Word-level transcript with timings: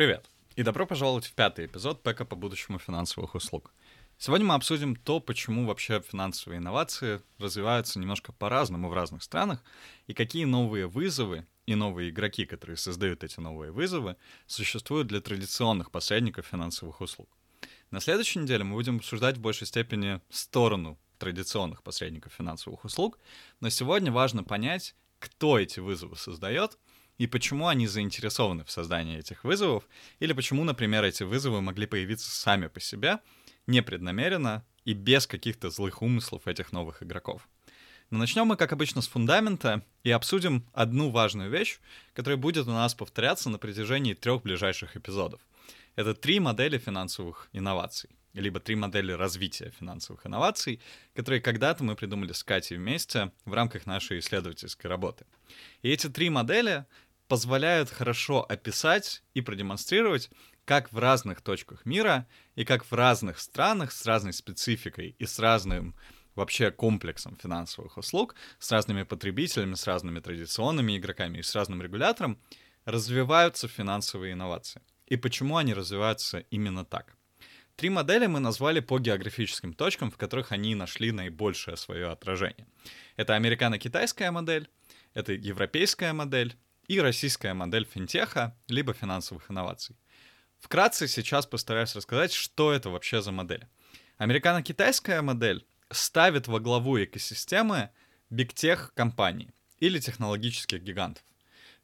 Привет! 0.00 0.30
И 0.56 0.62
добро 0.62 0.86
пожаловать 0.86 1.26
в 1.26 1.34
пятый 1.34 1.66
эпизод 1.66 2.02
ПЭКа 2.02 2.24
по 2.24 2.34
будущему 2.34 2.78
финансовых 2.78 3.34
услуг. 3.34 3.70
Сегодня 4.16 4.46
мы 4.46 4.54
обсудим 4.54 4.96
то, 4.96 5.20
почему 5.20 5.66
вообще 5.66 6.00
финансовые 6.00 6.56
инновации 6.56 7.20
развиваются 7.36 7.98
немножко 7.98 8.32
по-разному 8.32 8.88
в 8.88 8.94
разных 8.94 9.22
странах, 9.22 9.62
и 10.06 10.14
какие 10.14 10.46
новые 10.46 10.86
вызовы 10.86 11.46
и 11.66 11.74
новые 11.74 12.08
игроки, 12.08 12.46
которые 12.46 12.78
создают 12.78 13.24
эти 13.24 13.40
новые 13.40 13.72
вызовы, 13.72 14.16
существуют 14.46 15.06
для 15.08 15.20
традиционных 15.20 15.90
посредников 15.90 16.46
финансовых 16.46 17.02
услуг. 17.02 17.28
На 17.90 18.00
следующей 18.00 18.38
неделе 18.38 18.64
мы 18.64 18.76
будем 18.76 18.96
обсуждать 18.96 19.36
в 19.36 19.42
большей 19.42 19.66
степени 19.66 20.22
сторону 20.30 20.98
традиционных 21.18 21.82
посредников 21.82 22.32
финансовых 22.32 22.86
услуг, 22.86 23.18
но 23.60 23.68
сегодня 23.68 24.10
важно 24.10 24.44
понять, 24.44 24.94
кто 25.18 25.58
эти 25.58 25.78
вызовы 25.78 26.16
создает 26.16 26.78
и 27.20 27.26
почему 27.26 27.68
они 27.68 27.86
заинтересованы 27.86 28.64
в 28.64 28.70
создании 28.70 29.18
этих 29.18 29.44
вызовов, 29.44 29.86
или 30.20 30.32
почему, 30.32 30.64
например, 30.64 31.04
эти 31.04 31.22
вызовы 31.22 31.60
могли 31.60 31.84
появиться 31.84 32.30
сами 32.30 32.68
по 32.68 32.80
себе, 32.80 33.18
непреднамеренно 33.66 34.64
и 34.86 34.94
без 34.94 35.26
каких-то 35.26 35.68
злых 35.68 36.00
умыслов 36.00 36.48
этих 36.48 36.72
новых 36.72 37.02
игроков. 37.02 37.46
Но 38.08 38.16
начнем 38.16 38.46
мы, 38.46 38.56
как 38.56 38.72
обычно, 38.72 39.02
с 39.02 39.08
фундамента 39.08 39.84
и 40.02 40.10
обсудим 40.10 40.66
одну 40.72 41.10
важную 41.10 41.50
вещь, 41.50 41.78
которая 42.14 42.38
будет 42.38 42.66
у 42.66 42.72
нас 42.72 42.94
повторяться 42.94 43.50
на 43.50 43.58
протяжении 43.58 44.14
трех 44.14 44.40
ближайших 44.42 44.96
эпизодов. 44.96 45.42
Это 45.96 46.14
три 46.14 46.40
модели 46.40 46.78
финансовых 46.78 47.50
инноваций, 47.52 48.08
либо 48.32 48.60
три 48.60 48.76
модели 48.76 49.12
развития 49.12 49.74
финансовых 49.78 50.26
инноваций, 50.26 50.80
которые 51.14 51.42
когда-то 51.42 51.84
мы 51.84 51.96
придумали 51.96 52.32
с 52.32 52.42
Катей 52.42 52.78
вместе 52.78 53.30
в 53.44 53.52
рамках 53.52 53.84
нашей 53.84 54.20
исследовательской 54.20 54.88
работы. 54.88 55.26
И 55.82 55.90
эти 55.90 56.08
три 56.08 56.30
модели 56.30 56.86
позволяют 57.30 57.90
хорошо 57.90 58.44
описать 58.48 59.22
и 59.34 59.40
продемонстрировать, 59.40 60.30
как 60.64 60.92
в 60.92 60.98
разных 60.98 61.42
точках 61.42 61.86
мира 61.86 62.26
и 62.56 62.64
как 62.64 62.84
в 62.84 62.92
разных 62.92 63.38
странах 63.38 63.92
с 63.92 64.04
разной 64.04 64.32
спецификой 64.32 65.14
и 65.16 65.26
с 65.26 65.38
разным 65.38 65.94
вообще 66.34 66.72
комплексом 66.72 67.36
финансовых 67.36 67.98
услуг, 67.98 68.34
с 68.58 68.72
разными 68.72 69.04
потребителями, 69.04 69.74
с 69.76 69.86
разными 69.86 70.18
традиционными 70.18 70.98
игроками 70.98 71.38
и 71.38 71.42
с 71.42 71.54
разным 71.54 71.80
регулятором 71.80 72.36
развиваются 72.84 73.68
финансовые 73.68 74.32
инновации. 74.32 74.82
И 75.06 75.16
почему 75.16 75.56
они 75.56 75.72
развиваются 75.72 76.40
именно 76.50 76.84
так. 76.84 77.14
Три 77.76 77.90
модели 77.90 78.26
мы 78.26 78.40
назвали 78.40 78.80
по 78.80 78.98
географическим 78.98 79.72
точкам, 79.72 80.10
в 80.10 80.16
которых 80.16 80.50
они 80.50 80.74
нашли 80.74 81.12
наибольшее 81.12 81.76
свое 81.76 82.10
отражение. 82.10 82.66
Это 83.14 83.36
американо-китайская 83.36 84.32
модель, 84.32 84.68
это 85.14 85.32
европейская 85.32 86.12
модель 86.12 86.56
и 86.90 87.00
российская 87.00 87.54
модель 87.54 87.86
финтеха, 87.86 88.56
либо 88.66 88.92
финансовых 88.92 89.48
инноваций. 89.48 89.96
Вкратце 90.58 91.06
сейчас 91.06 91.46
постараюсь 91.46 91.94
рассказать, 91.94 92.32
что 92.32 92.72
это 92.72 92.90
вообще 92.90 93.22
за 93.22 93.30
модель. 93.30 93.68
Американо-китайская 94.18 95.22
модель 95.22 95.64
ставит 95.92 96.48
во 96.48 96.58
главу 96.58 96.98
экосистемы 96.98 97.90
бигтех 98.28 98.92
компаний 98.94 99.50
или 99.78 100.00
технологических 100.00 100.82
гигантов. 100.82 101.22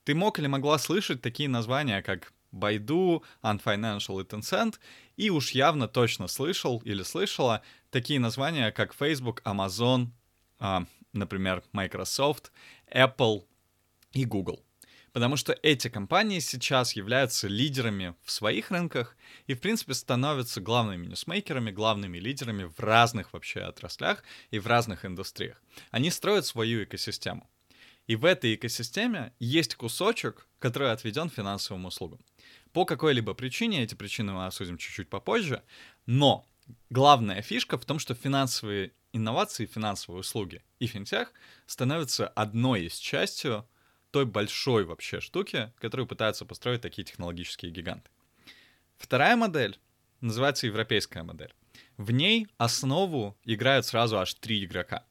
Ты 0.02 0.16
мог 0.16 0.40
или 0.40 0.48
могла 0.48 0.76
слышать 0.76 1.22
такие 1.22 1.48
названия, 1.48 2.02
как 2.02 2.32
Baidu, 2.52 3.22
Unfinancial 3.42 4.20
и 4.20 4.24
Tencent, 4.24 4.74
и 5.16 5.30
уж 5.30 5.52
явно 5.52 5.86
точно 5.86 6.26
слышал 6.26 6.82
или 6.84 7.04
слышала 7.04 7.62
такие 7.90 8.18
названия, 8.18 8.72
как 8.72 8.92
Facebook, 8.92 9.40
Amazon, 9.44 10.08
э, 10.58 10.80
например, 11.12 11.62
Microsoft, 11.72 12.50
Apple 12.92 13.44
и 14.10 14.24
Google 14.24 14.65
потому 15.16 15.36
что 15.36 15.58
эти 15.62 15.88
компании 15.88 16.40
сейчас 16.40 16.92
являются 16.92 17.48
лидерами 17.48 18.14
в 18.22 18.30
своих 18.30 18.70
рынках 18.70 19.16
и, 19.46 19.54
в 19.54 19.60
принципе, 19.60 19.94
становятся 19.94 20.60
главными 20.60 21.06
ньюсмейкерами, 21.06 21.70
главными 21.70 22.18
лидерами 22.18 22.64
в 22.64 22.78
разных 22.80 23.32
вообще 23.32 23.60
отраслях 23.60 24.22
и 24.50 24.58
в 24.58 24.66
разных 24.66 25.06
индустриях. 25.06 25.62
Они 25.90 26.10
строят 26.10 26.44
свою 26.44 26.84
экосистему. 26.84 27.48
И 28.06 28.14
в 28.14 28.26
этой 28.26 28.56
экосистеме 28.56 29.32
есть 29.38 29.74
кусочек, 29.76 30.46
который 30.58 30.92
отведен 30.92 31.30
финансовым 31.30 31.86
услугам. 31.86 32.20
По 32.72 32.84
какой-либо 32.84 33.32
причине, 33.32 33.84
эти 33.84 33.94
причины 33.94 34.34
мы 34.34 34.44
обсудим 34.44 34.76
чуть-чуть 34.76 35.08
попозже, 35.08 35.62
но 36.04 36.46
главная 36.90 37.40
фишка 37.40 37.78
в 37.78 37.86
том, 37.86 37.98
что 38.00 38.14
финансовые 38.14 38.92
инновации, 39.14 39.64
финансовые 39.64 40.20
услуги 40.20 40.62
и 40.78 40.86
финтех 40.86 41.32
становятся 41.64 42.28
одной 42.28 42.84
из 42.84 42.98
частью 42.98 43.66
той 44.10 44.24
большой 44.24 44.84
вообще 44.84 45.20
штуки, 45.20 45.72
которую 45.78 46.06
пытаются 46.06 46.44
построить 46.44 46.80
такие 46.80 47.04
технологические 47.04 47.72
гиганты. 47.72 48.10
Вторая 48.96 49.36
модель 49.36 49.78
называется 50.20 50.66
европейская 50.66 51.22
модель. 51.22 51.54
В 51.96 52.10
ней 52.10 52.46
основу 52.56 53.36
играют 53.44 53.86
сразу 53.86 54.18
аж 54.18 54.34
три 54.34 54.64
игрока. 54.64 55.04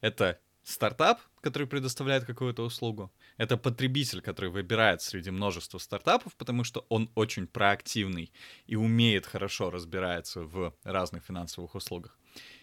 Это 0.00 0.38
стартап, 0.62 1.20
который 1.40 1.66
предоставляет 1.66 2.24
какую-то 2.24 2.62
услугу. 2.62 3.12
Это 3.36 3.56
потребитель, 3.56 4.20
который 4.20 4.50
выбирает 4.50 5.02
среди 5.02 5.30
множества 5.30 5.78
стартапов, 5.78 6.34
потому 6.36 6.64
что 6.64 6.86
он 6.88 7.10
очень 7.14 7.46
проактивный 7.46 8.32
и 8.66 8.76
умеет 8.76 9.26
хорошо 9.26 9.70
разбираться 9.70 10.42
в 10.42 10.74
разных 10.84 11.24
финансовых 11.24 11.74
услугах. 11.74 12.18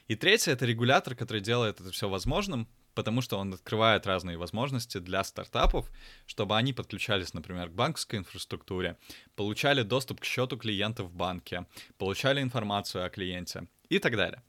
И 0.08 0.16
третье— 0.16 0.52
это 0.54 0.66
регулятор, 0.66 1.16
который 1.16 1.42
делает 1.42 1.80
это 1.80 1.92
все 1.92 2.10
возможным, 2.10 2.68
потому 2.94 3.22
что 3.22 3.38
он 3.38 3.54
открывает 3.54 4.08
разные 4.08 4.38
возможности 4.38 4.98
для 4.98 5.24
стартапов, 5.24 5.90
чтобы 6.26 6.58
они 6.58 6.74
подключались, 6.74 7.34
например, 7.34 7.70
к 7.70 7.74
банковской 7.74 8.20
инфраструктуре, 8.20 8.98
получали 9.36 9.84
доступ 9.84 10.22
к 10.22 10.26
счету 10.26 10.58
клиента 10.58 11.04
в 11.04 11.12
банке, 11.12 11.66
получали 11.98 12.42
информацию 12.42 13.06
о 13.06 13.10
клиенте 13.10 13.68
и 13.90 14.00
так 14.00 14.16
далее. 14.16 14.42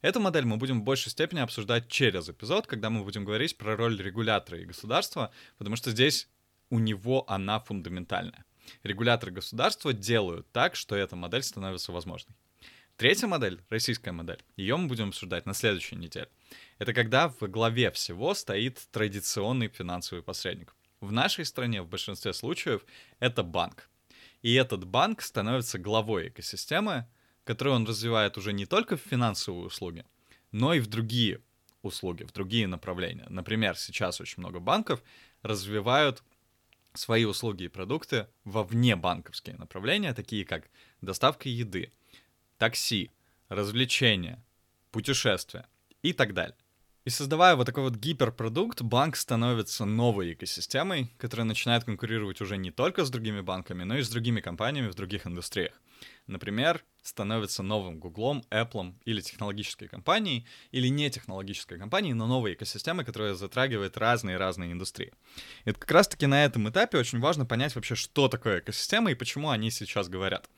Эту 0.00 0.20
модель 0.20 0.44
мы 0.44 0.56
будем 0.56 0.80
в 0.80 0.84
большей 0.84 1.10
степени 1.10 1.40
обсуждать 1.40 1.88
через 1.88 2.28
эпизод, 2.28 2.66
когда 2.66 2.90
мы 2.90 3.04
будем 3.04 3.24
говорить 3.24 3.56
про 3.56 3.76
роль 3.76 4.00
регулятора 4.00 4.58
и 4.58 4.64
государства, 4.64 5.30
потому 5.58 5.76
что 5.76 5.90
здесь 5.90 6.28
у 6.70 6.78
него 6.78 7.24
она 7.28 7.60
фундаментальная. 7.60 8.44
Регуляторы 8.82 9.32
государства 9.32 9.92
делают 9.92 10.50
так, 10.52 10.76
что 10.76 10.94
эта 10.94 11.16
модель 11.16 11.42
становится 11.42 11.92
возможной. 11.92 12.36
Третья 12.98 13.28
модель, 13.28 13.62
российская 13.70 14.10
модель, 14.10 14.42
ее 14.56 14.76
мы 14.76 14.88
будем 14.88 15.10
обсуждать 15.10 15.46
на 15.46 15.54
следующей 15.54 15.94
неделе. 15.94 16.28
Это 16.80 16.92
когда 16.92 17.28
в 17.28 17.38
главе 17.42 17.92
всего 17.92 18.34
стоит 18.34 18.88
традиционный 18.90 19.68
финансовый 19.68 20.20
посредник. 20.20 20.74
В 20.98 21.12
нашей 21.12 21.44
стране 21.44 21.80
в 21.80 21.86
большинстве 21.86 22.32
случаев 22.32 22.84
это 23.20 23.44
банк. 23.44 23.88
И 24.42 24.52
этот 24.52 24.84
банк 24.84 25.22
становится 25.22 25.78
главой 25.78 26.26
экосистемы, 26.26 27.06
которую 27.44 27.76
он 27.76 27.86
развивает 27.86 28.36
уже 28.36 28.52
не 28.52 28.66
только 28.66 28.96
в 28.96 29.00
финансовые 29.00 29.66
услуги, 29.66 30.04
но 30.50 30.74
и 30.74 30.80
в 30.80 30.88
другие 30.88 31.40
услуги, 31.82 32.24
в 32.24 32.32
другие 32.32 32.66
направления. 32.66 33.26
Например, 33.28 33.76
сейчас 33.76 34.20
очень 34.20 34.40
много 34.40 34.58
банков 34.58 35.04
развивают 35.42 36.24
свои 36.94 37.26
услуги 37.26 37.62
и 37.62 37.68
продукты 37.68 38.26
во 38.42 38.64
внебанковские 38.64 39.54
направления, 39.54 40.14
такие 40.14 40.44
как 40.44 40.68
доставка 41.00 41.48
еды, 41.48 41.92
такси, 42.58 43.10
развлечения, 43.48 44.44
путешествия 44.90 45.66
и 46.02 46.12
так 46.12 46.34
далее. 46.34 46.56
И 47.04 47.10
создавая 47.10 47.56
вот 47.56 47.64
такой 47.64 47.84
вот 47.84 47.96
гиперпродукт, 47.96 48.82
банк 48.82 49.16
становится 49.16 49.86
новой 49.86 50.34
экосистемой, 50.34 51.10
которая 51.16 51.46
начинает 51.46 51.84
конкурировать 51.84 52.42
уже 52.42 52.58
не 52.58 52.70
только 52.70 53.06
с 53.06 53.10
другими 53.10 53.40
банками, 53.40 53.84
но 53.84 53.96
и 53.96 54.02
с 54.02 54.10
другими 54.10 54.42
компаниями 54.42 54.88
в 54.88 54.94
других 54.94 55.26
индустриях. 55.26 55.72
Например, 56.26 56.84
становится 57.02 57.62
новым 57.62 57.98
Гуглом, 57.98 58.44
Apple 58.50 58.94
или 59.06 59.22
технологической 59.22 59.88
компанией, 59.88 60.46
или 60.70 60.88
не 60.88 61.08
технологической 61.08 61.78
компанией, 61.78 62.12
но 62.12 62.26
новой 62.26 62.52
экосистемой, 62.52 63.06
которая 63.06 63.32
затрагивает 63.32 63.96
разные-разные 63.96 64.72
индустрии. 64.72 65.14
И 65.64 65.72
как 65.72 65.90
раз-таки 65.90 66.26
на 66.26 66.44
этом 66.44 66.68
этапе 66.68 66.98
очень 66.98 67.20
важно 67.20 67.46
понять 67.46 67.74
вообще, 67.74 67.94
что 67.94 68.28
такое 68.28 68.60
экосистема 68.60 69.10
и 69.10 69.14
почему 69.14 69.48
они 69.48 69.70
сейчас 69.70 70.10
говорят. 70.10 70.50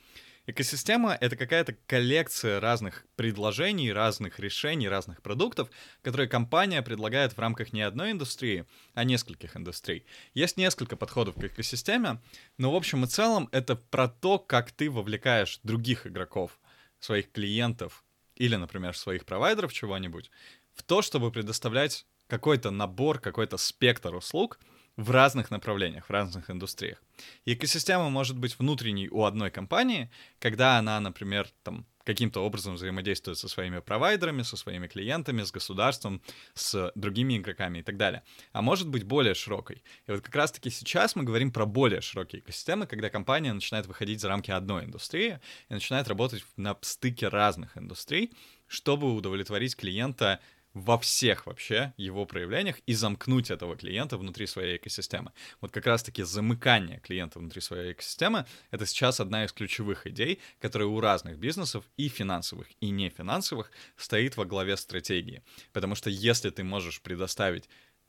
Экосистема— 0.51 1.17
это 1.21 1.37
какая-то 1.37 1.77
коллекция 1.87 2.59
разных 2.59 3.07
предложений, 3.15 3.93
разных 3.93 4.41
решений, 4.41 4.89
разных 4.89 5.23
продуктов, 5.23 5.71
которые 6.03 6.29
компания 6.29 6.83
предлагает 6.83 7.35
в 7.35 7.39
рамках 7.39 7.73
не 7.73 7.83
одной 7.83 8.11
индустрии, 8.11 8.67
а 8.95 9.05
нескольких 9.05 9.57
индустрий. 9.57 10.05
Есть 10.35 10.57
несколько 10.57 10.97
подходов 10.97 11.37
к 11.37 11.45
экосистеме, 11.45 12.21
но 12.59 12.73
в 12.73 12.75
общем 12.75 13.05
и 13.05 13.07
целом 13.07 13.49
это 13.53 13.77
про 13.77 14.09
то, 14.09 14.41
как 14.41 14.73
ты 14.73 14.91
вовлекаешь 14.91 15.61
других 15.63 16.09
игроков, 16.09 16.59
своих 16.99 17.31
клиентов 17.31 18.03
или, 18.35 18.57
например, 18.57 18.97
своих 18.97 19.27
провайдеров 19.27 19.73
чего-нибудь, 19.73 20.33
в 20.75 20.83
то, 20.83 21.01
чтобы 21.01 21.31
предоставлять 21.31 22.07
какой-то 22.27 22.73
набор, 22.73 23.21
какой-то 23.21 23.57
спектр 23.57 24.17
услуг 24.17 24.59
в 25.01 25.11
разных 25.11 25.51
направлениях, 25.51 26.07
в 26.07 26.11
разных 26.11 26.51
индустриях. 26.51 27.03
Экосистема 27.47 28.11
может 28.11 28.37
быть 28.37 28.59
внутренней 28.59 29.09
у 29.09 29.25
одной 29.25 29.51
компании, 29.51 30.11
когда 30.39 30.79
она, 30.79 31.01
например, 31.01 31.49
там 31.63 31.87
каким-то 32.05 32.41
образом 32.45 32.75
взаимодействует 32.75 33.39
со 33.39 33.49
своими 33.49 33.81
провайдерами, 33.81 34.43
со 34.43 34.57
своими 34.57 34.89
клиентами, 34.89 35.43
с 35.43 35.53
государством, 35.53 36.21
с 36.55 36.93
другими 36.95 37.39
игроками 37.39 37.79
и 37.79 37.83
так 37.83 37.97
далее. 37.97 38.23
А 38.53 38.63
может 38.63 38.89
быть 38.89 39.05
более 39.05 39.35
широкой. 39.35 39.83
И 40.07 40.11
вот 40.11 40.21
как 40.21 40.35
раз-таки 40.35 40.71
сейчас 40.71 41.17
мы 41.17 41.25
говорим 41.25 41.51
про 41.51 41.67
более 41.67 42.01
широкие 42.01 42.41
экосистемы, 42.41 42.87
когда 42.87 43.09
компания 43.11 43.53
начинает 43.53 43.87
выходить 43.87 44.21
за 44.21 44.29
рамки 44.29 44.51
одной 44.51 44.85
индустрии 44.85 45.41
и 45.69 45.73
начинает 45.73 46.09
работать 46.09 46.45
на 46.57 46.77
стыке 46.83 47.29
разных 47.29 47.77
индустрий, 47.79 48.33
чтобы 48.67 49.15
удовлетворить 49.15 49.77
клиента 49.77 50.41
во 50.75 50.99
всех 50.99 51.47
вообще 51.47 51.93
его 51.97 52.27
проявлениях 52.27 52.77
и 52.87 52.95
замкнуть 52.95 53.51
этого 53.51 53.77
клиента 53.77 54.17
внутри 54.17 54.47
своей 54.47 54.77
экосистемы. 54.77 55.33
Вот 55.61 55.73
как 55.73 55.87
раз-таки 55.87 56.23
замыкание 56.23 57.01
клиента 57.01 57.39
внутри 57.39 57.61
своей 57.61 57.93
экосистемы— 57.93 58.47
это 58.71 58.87
сейчас 58.87 59.21
одна 59.21 59.45
из 59.45 59.53
ключевых 59.53 60.07
идей, 60.07 60.39
которая 60.61 60.89
у 60.89 61.01
разных 61.01 61.39
бизнесов 61.39 61.85
и 61.97 62.09
финансовых, 62.09 62.69
и 62.81 62.91
не 62.91 63.11
финансовых 63.11 63.73
стоит 63.97 64.37
во 64.37 64.45
главе 64.45 64.77
стратегии. 64.77 65.43
Потому 65.73 65.95
что 65.95 66.09
если 66.09 66.51
ты 66.51 66.63
можешь 66.63 67.01
предоставить 67.01 67.69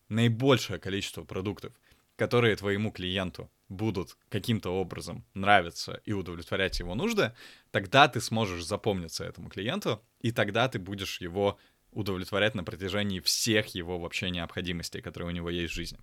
наибольшее 0.10 0.78
количество 0.78 1.24
продуктов, 1.24 1.74
которые 2.16 2.56
твоему 2.56 2.92
клиенту 2.92 3.50
будут 3.68 4.18
каким-то 4.30 4.70
образом 4.70 5.26
нравиться 5.34 6.02
и 6.06 6.12
удовлетворять 6.14 6.80
его 6.80 6.94
нужды, 6.94 7.34
тогда 7.72 8.08
ты 8.08 8.22
сможешь 8.22 8.66
запомниться 8.66 9.24
этому 9.24 9.50
клиенту, 9.50 10.04
и 10.20 10.32
тогда 10.32 10.68
ты 10.68 10.78
будешь 10.78 11.22
его 11.22 11.58
удовлетворять 11.92 12.56
на 12.56 12.64
протяжении 12.64 13.20
всех 13.20 13.76
его 13.76 14.00
вообще 14.00 14.30
необходимостей, 14.30 15.02
которые 15.02 15.30
у 15.30 15.36
него 15.36 15.50
есть 15.50 15.74
в 15.74 15.76
жизни. 15.76 16.00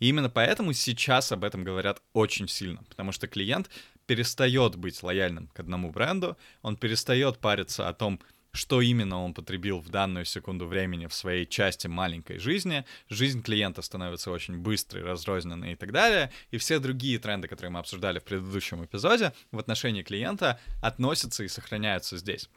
И 0.00 0.08
именно 0.08 0.30
поэтому 0.30 0.72
сейчас 0.72 1.32
об 1.32 1.44
этом 1.44 1.64
говорят 1.64 2.02
очень 2.12 2.48
сильно, 2.48 2.82
потому 2.88 3.12
что 3.12 3.26
клиент 3.26 3.70
перестает 4.06 4.76
быть 4.76 5.02
лояльным 5.02 5.48
к 5.48 5.60
одному 5.60 5.90
бренду, 5.90 6.36
он 6.62 6.76
перестает 6.76 7.38
париться 7.38 7.88
о 7.88 7.94
том, 7.94 8.20
что 8.54 8.80
именно 8.80 9.22
он 9.22 9.34
потребил 9.34 9.80
в 9.80 9.88
данную 9.88 10.24
секунду 10.24 10.66
времени 10.66 11.06
в 11.06 11.14
своей 11.14 11.44
части 11.44 11.88
маленькой 11.88 12.38
жизни. 12.38 12.84
Жизнь 13.08 13.42
клиента 13.42 13.82
становится 13.82 14.30
очень 14.30 14.58
быстрой, 14.58 15.02
разрозненной 15.02 15.72
и 15.72 15.76
так 15.76 15.90
далее. 15.90 16.30
И 16.52 16.58
все 16.58 16.78
другие 16.78 17.18
тренды, 17.18 17.48
которые 17.48 17.72
мы 17.72 17.80
обсуждали 17.80 18.20
в 18.20 18.24
предыдущем 18.24 18.84
эпизоде, 18.84 19.32
в 19.50 19.58
отношении 19.58 20.02
клиента 20.02 20.60
относятся 20.80 21.42
и 21.42 21.48
сохраняются 21.48 22.16
здесь. 22.16 22.48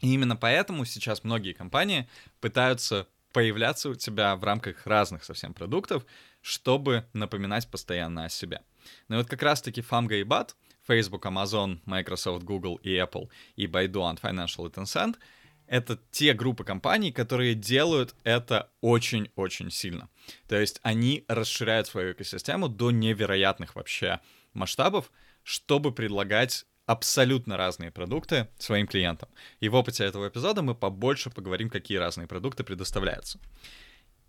И 0.00 0.12
именно 0.12 0.36
поэтому 0.36 0.84
сейчас 0.84 1.24
многие 1.24 1.52
компании 1.52 2.08
пытаются 2.40 3.06
появляться 3.32 3.90
у 3.90 3.94
тебя 3.94 4.36
в 4.36 4.44
рамках 4.44 4.86
разных 4.86 5.24
совсем 5.24 5.54
продуктов, 5.54 6.06
чтобы 6.40 7.06
напоминать 7.12 7.68
постоянно 7.68 8.26
о 8.26 8.28
себе. 8.28 8.62
Ну 9.08 9.16
и 9.16 9.18
вот 9.18 9.28
как 9.28 9.42
раз-таки 9.42 9.80
Famga 9.80 10.20
и 10.20 10.24
BAT, 10.24 10.54
Facebook, 10.86 11.26
Amazon, 11.26 11.80
Microsoft, 11.84 12.44
Google 12.44 12.76
и 12.76 12.90
Apple, 12.90 13.28
и 13.56 13.66
Baidu, 13.66 14.02
and 14.02 14.20
Financial 14.20 14.68
и 14.68 14.70
Tencent— 14.70 15.16
это 15.66 15.98
те 16.10 16.34
группы 16.34 16.64
компаний, 16.64 17.10
которые 17.10 17.54
делают 17.54 18.14
это 18.22 18.70
очень-очень 18.80 19.70
сильно. 19.70 20.08
То 20.48 20.60
есть 20.60 20.78
они 20.82 21.24
расширяют 21.28 21.86
свою 21.86 22.12
экосистему 22.12 22.68
до 22.68 22.90
невероятных 22.90 23.74
вообще 23.74 24.20
масштабов, 24.52 25.10
чтобы 25.42 25.92
предлагать 25.92 26.66
абсолютно 26.86 27.56
разные 27.56 27.90
продукты 27.90 28.48
своим 28.58 28.86
клиентам. 28.86 29.28
И 29.60 29.68
в 29.68 29.74
опыте 29.74 30.04
этого 30.04 30.28
эпизода 30.28 30.62
мы 30.62 30.74
побольше 30.74 31.30
поговорим, 31.30 31.70
какие 31.70 31.98
разные 31.98 32.26
продукты 32.26 32.64
предоставляются. 32.64 33.38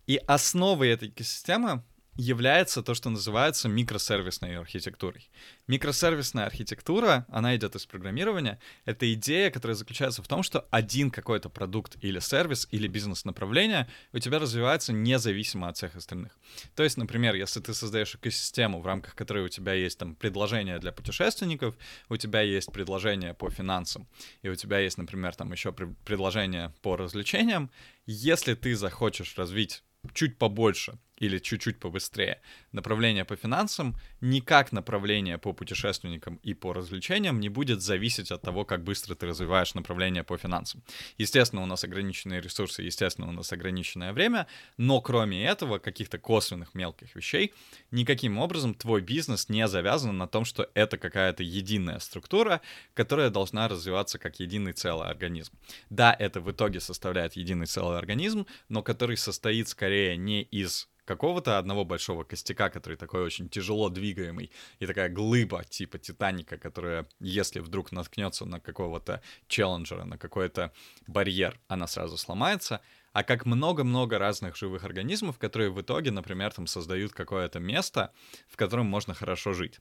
И 0.08 0.18
основой 0.28 0.90
этой 0.90 1.10
экосистемы 1.10 1.84
является 2.16 2.82
то, 2.82 2.94
что 2.94 3.10
называется 3.10 3.68
микросервисной 3.68 4.58
архитектурой. 4.58 5.30
Микросервисная 5.68 6.46
архитектура, 6.46 7.26
она 7.30 7.56
идет 7.56 7.76
из 7.76 7.86
программирования. 7.86 8.60
Это 8.86 9.12
идея, 9.14 9.52
которая 9.52 9.76
заключается 9.76 10.24
в 10.24 10.28
том, 10.28 10.42
что 10.44 10.66
один 10.72 11.12
какой-то 11.12 11.50
продукт 11.50 11.98
или 12.02 12.20
сервис 12.20 12.68
или 12.72 12.88
бизнес-направление 12.88 13.90
у 14.14 14.20
тебя 14.20 14.40
развивается 14.40 14.94
независимо 14.94 15.68
от 15.68 15.78
всех 15.78 15.96
остальных. 15.96 16.38
То 16.76 16.84
есть, 16.84 16.98
например, 16.98 17.36
если 17.36 17.60
ты 17.60 17.74
создаешь 17.74 18.16
экосистему, 18.16 18.82
в 18.82 18.86
рамках 18.86 19.16
которой 19.16 19.44
у 19.44 19.50
тебя 19.50 19.74
есть 19.74 19.98
там 19.98 20.16
предложение 20.16 20.80
для 20.80 20.92
путешественников, 20.92 21.76
у 22.10 22.18
тебя 22.18 22.42
есть 22.42 22.72
предложение 22.72 23.34
по 23.34 23.50
финансам, 23.50 24.08
и 24.42 24.50
у 24.50 24.56
тебя 24.56 24.80
есть, 24.80 24.98
например, 24.98 25.36
там 25.36 25.52
еще 25.52 25.74
предложение 25.74 26.74
по 26.82 26.96
развлечениям, 26.96 27.70
если 28.06 28.54
ты 28.54 28.76
захочешь 28.76 29.38
развить 29.38 29.84
чуть 30.14 30.38
побольше 30.38 30.98
или 31.18 31.40
чуть-чуть 31.40 31.80
побыстрее. 31.80 32.42
Направление 32.72 33.26
по 33.26 33.36
финансам 33.36 33.96
никак 34.22 34.72
направление 34.72 35.38
по 35.38 35.54
путешественникам 35.54 36.40
и 36.44 36.54
по 36.54 36.74
развлечениям 36.74 37.40
не 37.40 37.50
будет 37.50 37.82
зависеть 37.82 38.32
от 38.32 38.42
того, 38.42 38.66
как 38.66 38.84
быстро 38.84 39.16
ты 39.16 39.28
развиваешь 39.28 39.74
направление 39.74 40.24
по 40.24 40.38
финансам. 40.38 40.84
Естественно, 41.18 41.64
у 41.64 41.66
нас 41.66 41.84
ограниченные 41.84 42.42
ресурсы, 42.42 42.82
естественно, 42.82 43.30
у 43.30 43.32
нас 43.32 43.54
ограниченное 43.54 44.14
время, 44.14 44.48
но 44.78 45.02
кроме 45.02 45.46
этого, 45.46 45.80
каких-то 45.80 46.18
косвенных 46.18 46.74
мелких 46.74 47.16
вещей, 47.16 47.54
никаким 47.92 48.38
образом 48.38 48.74
твой 48.74 49.02
бизнес 49.02 49.50
не 49.50 49.68
завязан 49.68 50.18
на 50.18 50.28
том, 50.28 50.44
что 50.44 50.70
это 50.74 50.98
какая-то 50.98 51.44
единая 51.44 52.00
структура, 52.00 52.62
которая 52.94 53.30
должна 53.30 53.68
развиваться 53.68 54.20
как 54.20 54.40
единый 54.40 54.74
целый 54.74 55.08
организм. 55.08 55.54
Да, 55.90 56.16
это 56.18 56.42
в 56.42 56.52
итоге 56.52 56.80
составляет 56.80 57.34
единый 57.34 57.68
целый 57.68 57.98
организм, 57.98 58.46
но 58.70 58.84
который 58.84 59.18
состоит 59.18 59.70
скорее 59.70 60.18
не 60.18 60.42
из 60.44 60.90
какого-то 61.06 61.58
одного 61.58 61.86
большого 61.86 62.24
костяка, 62.24 62.70
который 62.70 62.98
такой 62.98 63.24
очень 63.24 63.50
тяжело 63.50 63.90
двигаемый, 63.90 64.52
и 64.80 64.86
такая 64.86 65.10
глыба 65.10 65.64
типа 65.64 65.98
Титаника, 65.98 66.58
которая, 66.58 67.08
если 67.20 67.60
вдруг 67.60 67.92
наткнется 67.92 68.46
на 68.46 68.60
какого-то 68.60 69.22
челленджера, 69.48 70.04
на 70.04 70.18
какой-то 70.18 70.74
барьер, 71.08 71.60
она 71.68 71.88
сразу 71.88 72.18
сломается, 72.18 72.82
а 73.14 73.24
как 73.24 73.46
много-много 73.46 74.20
разных 74.20 74.58
живых 74.58 74.84
организмов, 74.84 75.38
которые 75.38 75.70
в 75.70 75.82
итоге, 75.82 76.12
например, 76.12 76.52
там 76.52 76.68
создают 76.68 77.14
какое-то 77.14 77.60
место, 77.60 78.12
в 78.50 78.58
котором 78.58 78.88
можно 78.88 79.14
хорошо 79.14 79.54
жить. 79.54 79.80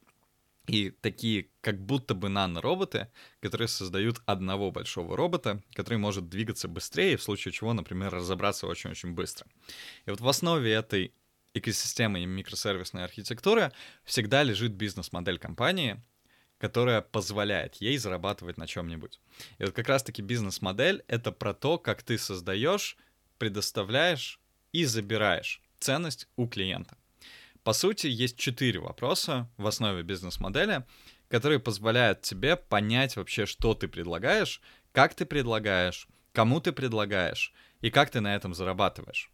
И 0.67 0.91
такие 0.91 1.51
как 1.61 1.85
будто 1.85 2.15
бы 2.15 2.29
нанороботы, 2.29 3.09
которые 3.41 3.69
создают 3.69 4.23
одного 4.25 4.71
большого 4.71 5.17
робота, 5.17 5.63
который 5.75 5.99
может 5.99 6.29
двигаться 6.29 6.69
быстрее, 6.69 7.17
в 7.17 7.23
случае 7.23 7.53
чего, 7.53 7.75
например, 7.75 8.13
разобраться 8.13 8.67
очень-очень 8.67 9.13
быстро. 9.13 9.47
И 10.07 10.11
вот 10.11 10.21
в 10.21 10.29
основе 10.29 10.73
этой 10.73 11.15
экосистемы 11.53 12.23
и 12.23 12.27
микросервисной 12.27 13.05
архитектуры 13.05 13.73
всегда 14.05 14.43
лежит 14.43 14.73
бизнес-модель 14.73 15.39
компании, 15.39 16.03
которая 16.59 17.03
позволяет 17.03 17.77
ей 17.77 17.99
зарабатывать 17.99 18.57
на 18.57 18.67
чем-нибудь. 18.67 19.21
И 19.59 19.65
вот 19.65 19.75
как 19.75 19.89
раз-таки 19.89 20.23
бизнес-модель— 20.23 21.05
это 21.09 21.31
про 21.31 21.53
то, 21.53 21.79
как 21.79 22.03
ты 22.03 22.17
создаешь, 22.17 22.97
предоставляешь 23.39 24.41
и 24.73 24.85
забираешь 24.87 25.63
ценность 25.79 26.27
у 26.37 26.49
клиента. 26.49 26.97
По 27.65 27.73
сути, 27.73 28.07
есть 28.09 28.37
четыре 28.37 28.79
вопроса 28.79 29.49
в 29.57 29.67
основе 29.67 30.03
бизнес-модели, 30.03 30.85
которые 31.29 31.59
позволяют 31.59 32.21
тебе 32.21 32.57
понять 32.57 33.17
вообще, 33.17 33.47
что 33.47 33.75
ты 33.75 33.89
предлагаешь, 33.89 34.61
как 34.93 35.15
ты 35.15 35.25
предлагаешь, 35.25 36.07
кому 36.33 36.61
ты 36.61 36.73
предлагаешь 36.73 37.55
и 37.81 37.91
как 37.91 38.11
ты 38.11 38.21
на 38.21 38.37
этом 38.37 38.55
зарабатываешь. 38.55 39.31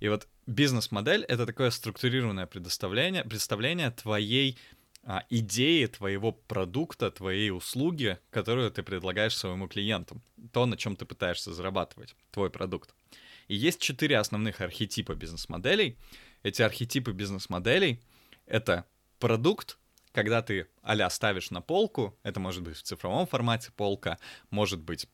И 0.00 0.08
вот 0.08 0.26
бизнес-модель— 0.46 1.24
это 1.28 1.44
такое 1.44 1.70
структурированное 1.70 2.46
предоставление, 2.46 3.22
представление 3.22 3.90
твоей 3.90 4.58
а, 5.02 5.24
идеи, 5.28 5.84
твоего 5.84 6.32
продукта, 6.32 7.10
твоей 7.10 7.50
услуги, 7.50 8.18
которую 8.30 8.70
ты 8.70 8.82
предлагаешь 8.82 9.36
своему 9.36 9.68
клиенту. 9.68 10.22
То, 10.52 10.64
на 10.64 10.78
чем 10.78 10.96
ты 10.96 11.04
пытаешься 11.04 11.52
зарабатывать, 11.52 12.16
твой 12.30 12.48
продукт. 12.48 12.94
И 13.48 13.54
есть 13.54 13.80
четыре 13.80 14.18
основных 14.18 14.60
архетипа 14.60 15.14
бизнес-моделей— 15.14 15.96
эти 16.42 16.62
архетипы 16.62 17.12
бизнес-моделей— 17.12 18.02
это 18.46 18.84
продукт, 19.18 19.78
когда 20.12 20.42
ты 20.42 20.68
а 20.82 21.10
ставишь 21.10 21.50
на 21.50 21.60
полку, 21.60 22.16
это 22.22 22.38
может 22.38 22.62
быть 22.62 22.76
в 22.76 22.82
цифровом 22.82 23.26
формате 23.26 23.72
полка, 23.74 24.18
может 24.50 24.80
быть 24.80 25.08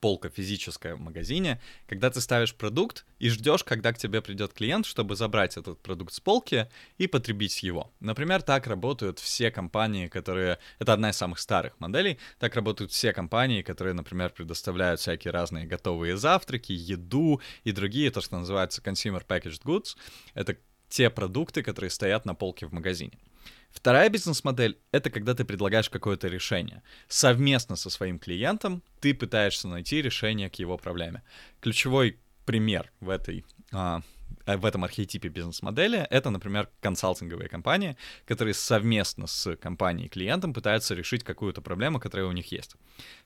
полка 0.00 0.28
физическая 0.28 0.94
в 0.94 1.00
магазине, 1.00 1.60
когда 1.86 2.10
ты 2.10 2.20
ставишь 2.20 2.54
продукт 2.54 3.04
и 3.18 3.28
ждешь, 3.28 3.64
когда 3.64 3.92
к 3.92 3.98
тебе 3.98 4.20
придет 4.20 4.52
клиент, 4.52 4.86
чтобы 4.86 5.16
забрать 5.16 5.56
этот 5.56 5.80
продукт 5.80 6.12
с 6.12 6.20
полки 6.20 6.68
и 6.98 7.06
потребить 7.06 7.62
его. 7.62 7.92
Например, 8.00 8.42
так 8.42 8.66
работают 8.66 9.18
все 9.18 9.50
компании, 9.50 10.08
которые... 10.08 10.58
Это 10.78 10.92
одна 10.92 11.10
из 11.10 11.16
самых 11.16 11.38
старых 11.38 11.78
моделей. 11.80 12.18
Так 12.38 12.54
работают 12.54 12.92
все 12.92 13.12
компании, 13.12 13.62
которые, 13.62 13.94
например, 13.94 14.30
предоставляют 14.30 15.00
всякие 15.00 15.32
разные 15.32 15.66
готовые 15.66 16.16
завтраки, 16.16 16.72
еду 16.72 17.40
и 17.64 17.72
другие, 17.72 18.10
то, 18.10 18.20
что 18.20 18.38
называется 18.38 18.82
consumer 18.82 19.24
packaged 19.26 19.62
goods. 19.64 19.96
Это 20.34 20.56
те 20.88 21.08
продукты, 21.08 21.62
которые 21.62 21.90
стоят 21.90 22.26
на 22.26 22.34
полке 22.34 22.66
в 22.66 22.72
магазине. 22.72 23.18
Вторая 23.72 24.10
бизнес-модель— 24.10 24.78
это 24.92 25.10
когда 25.10 25.34
ты 25.34 25.44
предлагаешь 25.44 25.88
какое-то 25.88 26.28
решение. 26.28 26.82
Совместно 27.08 27.76
со 27.76 27.90
своим 27.90 28.18
клиентом 28.18 28.82
ты 29.00 29.14
пытаешься 29.14 29.66
найти 29.66 30.02
решение 30.02 30.50
к 30.50 30.56
его 30.56 30.76
проблеме. 30.76 31.22
Ключевой 31.60 32.18
пример 32.44 32.92
в 33.00 33.08
этой 33.08 33.44
а, 33.72 34.02
э, 34.44 34.56
в 34.56 34.66
этом 34.66 34.84
архетипе 34.84 35.28
бизнес-модели, 35.28 36.06
это, 36.10 36.30
например, 36.30 36.68
консалтинговые 36.80 37.48
компании, 37.48 37.96
которые 38.26 38.54
совместно 38.54 39.26
с 39.26 39.56
компанией-клиентом 39.56 40.52
пытаются 40.52 40.94
решить 40.94 41.24
какую-то 41.24 41.62
проблему, 41.62 41.98
которая 41.98 42.26
у 42.26 42.32
них 42.32 42.52
есть. 42.52 42.76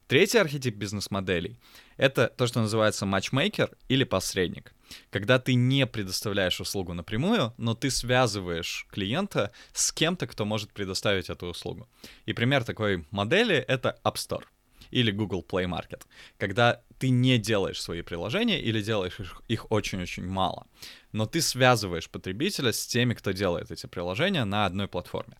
Третий 0.07 0.39
архетип 0.39 0.77
бизнес-моделей— 0.77 1.59
это 1.97 2.29
то, 2.29 2.47
что 2.47 2.61
называется 2.61 3.05
матчмейкер 3.05 3.77
или 3.89 4.05
посредник. 4.05 4.76
Когда 5.11 5.39
ты 5.39 5.55
не 5.55 5.87
предоставляешь 5.87 6.61
услугу 6.61 6.95
напрямую, 6.95 7.53
но 7.57 7.75
ты 7.75 7.91
связываешь 7.91 8.87
клиента 8.91 9.53
с 9.73 9.93
кем-то, 9.93 10.27
кто 10.27 10.45
может 10.45 10.73
предоставить 10.73 11.31
эту 11.31 11.47
услугу. 11.47 11.89
И 12.27 12.33
пример 12.33 12.65
такой 12.65 13.07
модели— 13.11 13.57
это 13.69 13.99
App 14.05 14.15
Store 14.15 14.45
или 14.91 15.11
Google 15.11 15.45
Play 15.49 15.67
Market, 15.67 16.03
когда 16.39 16.83
ты 16.99 17.11
не 17.11 17.39
делаешь 17.39 17.81
свои 17.81 18.03
приложения 18.03 18.61
или 18.61 18.81
делаешь 18.81 19.19
их 19.49 19.71
очень-очень 19.71 20.27
мало, 20.27 20.67
но 21.13 21.27
ты 21.27 21.41
связываешь 21.41 22.09
потребителя 22.09 22.73
с 22.73 22.87
теми, 22.87 23.15
кто 23.15 23.33
делает 23.33 23.71
эти 23.71 23.87
приложения 23.87 24.45
на 24.45 24.67
одной 24.67 24.89
платформе. 24.89 25.37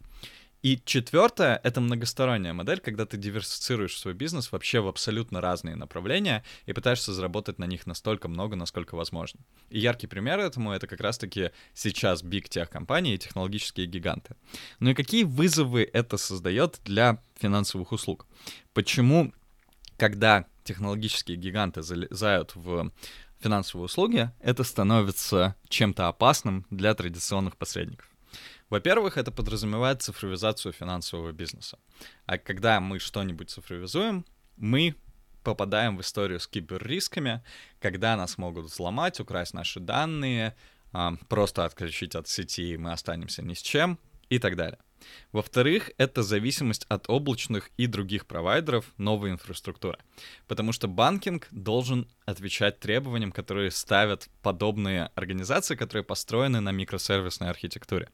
И 0.67 0.83
четвертое— 0.85 1.61
это 1.63 1.81
многосторонняя 1.81 2.53
модель, 2.53 2.81
когда 2.81 3.07
ты 3.07 3.17
диверсифицируешь 3.17 3.97
свой 3.97 4.15
бизнес 4.15 4.51
вообще 4.51 4.81
в 4.81 4.89
абсолютно 4.89 5.41
разные 5.41 5.77
направления 5.77 6.43
и 6.65 6.73
пытаешься 6.73 7.13
заработать 7.13 7.61
на 7.61 7.67
них 7.67 7.87
настолько 7.87 8.27
много, 8.27 8.57
насколько 8.57 8.97
возможно. 8.97 9.39
И 9.71 9.79
яркий 9.79 10.09
пример 10.09 10.41
этому— 10.41 10.73
это 10.73 10.89
как 10.89 10.99
раз-таки 10.99 11.53
сейчас 11.73 12.25
биг 12.25 12.49
тех 12.49 12.69
компании 12.69 13.15
и 13.15 13.19
технологические 13.19 13.87
гиганты. 13.87 14.35
Ну 14.81 14.91
и 14.91 14.95
какие 14.95 15.23
вызовы 15.23 15.89
это 15.93 16.17
создает 16.17 16.81
для 16.85 17.23
финансовых 17.37 17.93
услуг? 17.93 18.27
Почему, 18.75 19.33
когда 19.97 20.47
технологические 20.65 21.37
гиганты 21.37 21.83
залезают 21.83 22.57
в 22.57 22.91
финансовые 23.39 23.85
услуги, 23.85 24.33
это 24.41 24.65
становится 24.65 25.55
чем-то 25.69 26.09
опасным 26.09 26.67
для 26.71 26.93
традиционных 26.93 27.57
посредников? 27.57 28.16
Во-первых, 28.71 29.17
это 29.17 29.31
подразумевает 29.31 30.03
цифровизацию 30.03 30.73
финансового 30.73 31.33
бизнеса. 31.33 31.79
А 32.27 32.39
когда 32.39 32.81
мы 32.81 32.99
что-нибудь 32.99 33.51
цифровизуем, 33.51 34.25
мы 34.57 34.95
попадаем 35.43 35.97
в 35.97 36.01
историю 36.01 36.41
с 36.41 36.47
киберрисками, 36.49 37.43
когда 37.81 38.17
нас 38.17 38.39
могут 38.39 38.65
взломать, 38.67 39.21
украсть 39.21 39.55
наши 39.55 39.79
данные, 39.79 40.57
просто 41.29 41.65
отключить 41.65 42.17
от 42.17 42.27
сети, 42.27 42.73
и 42.73 42.77
мы 42.77 42.93
останемся 42.93 43.43
ни 43.43 43.55
с 43.55 43.63
чем 43.63 43.99
и 44.31 44.39
так 44.39 44.57
далее. 44.57 44.79
Во-вторых, 45.33 45.91
это 45.99 46.23
зависимость 46.23 46.87
от 46.89 47.09
облачных 47.09 47.71
и 47.77 47.87
других 47.87 48.27
провайдеров 48.27 48.93
новой 48.97 49.31
инфраструктуры. 49.31 49.99
Потому 50.47 50.73
что 50.73 50.89
банкинг 50.89 51.49
должен 51.51 52.09
отвечать 52.25 52.81
требованиям, 52.81 53.33
которые 53.33 53.71
ставят 53.71 54.29
подобные 54.43 55.11
организации, 55.15 55.77
которые 55.77 56.05
построены 56.05 56.61
на 56.61 56.71
микросервисной 56.73 57.51
архитектуре. 57.51 58.09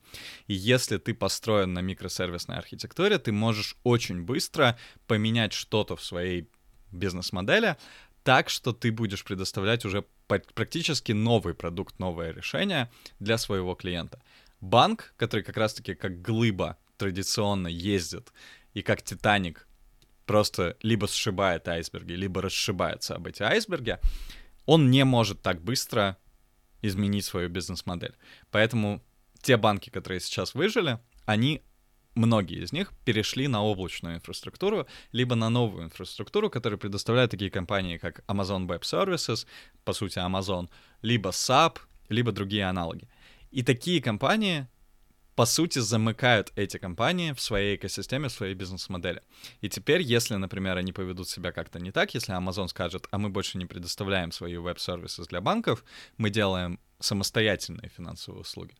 И 0.46 0.54
если 0.54 0.98
ты 0.98 1.14
построен 1.14 1.72
на 1.72 1.80
микросервисной 1.80 2.58
архитектуре, 2.58 3.18
ты 3.18 3.32
можешь 3.32 3.76
очень 3.84 4.22
быстро 4.22 4.76
поменять 5.06 5.52
что-то 5.52 5.96
в 5.96 6.04
своей 6.04 6.48
бизнес-модели, 6.90 7.76
так, 8.22 8.50
что 8.50 8.72
ты 8.72 8.92
будешь 8.92 9.24
предоставлять 9.24 9.84
уже 9.84 10.04
практически 10.26 11.12
новый 11.12 11.54
продукт, 11.54 11.98
новое 11.98 12.32
решение 12.32 12.90
для 13.18 13.36
своего 13.36 13.74
клиента. 13.74 14.22
Банк, 14.62 15.12
который 15.16 15.42
как 15.42 15.56
раз-таки 15.56 15.94
как 15.94 16.22
глыба 16.22 16.78
традиционно 16.96 17.66
ездит, 17.66 18.32
и 18.74 18.82
как 18.82 19.02
Титаник 19.02 19.66
просто 20.24 20.76
либо 20.82 21.06
сшибает 21.06 21.66
айсберги, 21.68 22.12
либо 22.12 22.40
расшибается 22.40 23.16
об 23.16 23.26
эти 23.26 23.42
айсберги, 23.42 23.98
он 24.64 24.90
не 24.90 25.04
может 25.04 25.42
так 25.42 25.60
быстро 25.60 26.16
изменить 26.80 27.24
свою 27.24 27.48
бизнес-модель. 27.48 28.14
Поэтому 28.52 29.02
те 29.42 29.56
банки, 29.56 29.90
которые 29.90 30.20
сейчас 30.20 30.54
выжили, 30.54 31.00
они, 31.26 31.62
многие 32.14 32.62
из 32.62 32.72
них, 32.72 32.92
перешли 33.04 33.48
на 33.48 33.64
облачную 33.64 34.14
инфраструктуру, 34.14 34.86
либо 35.10 35.34
на 35.34 35.50
новую 35.50 35.84
инфраструктуру, 35.86 36.50
которую 36.50 36.78
предоставляют 36.78 37.32
такие 37.32 37.50
компании, 37.50 37.98
как 37.98 38.20
Amazon 38.28 38.68
Web 38.68 38.82
Services, 38.82 39.44
по 39.84 39.92
сути 39.92 40.18
Amazon, 40.18 40.70
либо 41.02 41.30
SAP, 41.30 41.78
либо 42.08 42.30
другие 42.30 42.64
аналоги. 42.64 43.08
И 43.52 43.62
такие 43.62 44.02
компании 44.02 44.66
по 45.34 45.46
сути, 45.46 45.78
замыкают 45.78 46.52
эти 46.56 46.76
компании 46.76 47.32
в 47.32 47.40
своей 47.40 47.76
экосистеме, 47.76 48.28
в 48.28 48.32
своей 48.32 48.54
бизнес-модели. 48.54 49.22
И 49.60 49.68
теперь, 49.68 50.02
если, 50.02 50.34
например, 50.34 50.76
они 50.76 50.92
поведут 50.92 51.28
себя 51.28 51.52
как-то 51.52 51.80
не 51.80 51.90
так, 51.90 52.14
если 52.14 52.36
Amazon 52.36 52.68
скажет, 52.68 53.06
а 53.10 53.18
мы 53.18 53.30
больше 53.30 53.58
не 53.58 53.64
предоставляем 53.64 54.30
свои 54.30 54.56
веб-сервисы 54.56 55.24
для 55.24 55.40
банков, 55.40 55.84
мы 56.18 56.30
делаем 56.30 56.78
самостоятельные 57.00 57.88
финансовые 57.88 58.42
услуги, 58.42 58.74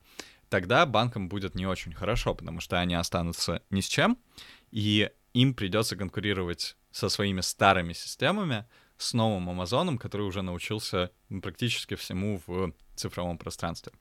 тогда 0.48 0.84
банкам 0.84 1.28
будет 1.28 1.54
не 1.54 1.66
очень 1.66 1.94
хорошо, 1.94 2.34
потому 2.34 2.60
что 2.60 2.78
они 2.78 2.94
останутся 2.94 3.62
ни 3.70 3.80
с 3.80 3.88
чем, 3.88 4.18
и 4.70 5.10
им 5.32 5.54
придется 5.54 5.96
конкурировать 5.96 6.76
со 6.90 7.08
своими 7.08 7.40
старыми 7.40 7.94
системами, 7.94 8.66
с 8.98 9.14
новым 9.14 9.48
Амазоном, 9.48 9.98
который 9.98 10.26
уже 10.26 10.42
научился 10.42 11.10
практически 11.42 11.96
всему 11.96 12.40
в 12.46 12.72
цифровом 12.94 13.38
пространстве. 13.38 13.92